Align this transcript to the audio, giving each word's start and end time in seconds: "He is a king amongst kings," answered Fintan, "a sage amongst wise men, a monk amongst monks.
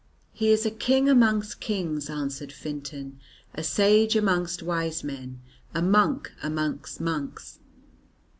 "He 0.33 0.49
is 0.49 0.65
a 0.65 0.71
king 0.71 1.07
amongst 1.07 1.59
kings," 1.59 2.09
answered 2.09 2.51
Fintan, 2.51 3.19
"a 3.53 3.61
sage 3.61 4.15
amongst 4.15 4.63
wise 4.63 5.03
men, 5.03 5.41
a 5.75 5.81
monk 5.83 6.31
amongst 6.41 6.99
monks. 6.99 7.59